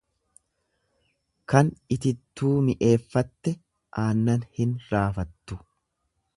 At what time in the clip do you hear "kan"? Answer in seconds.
1.53-1.69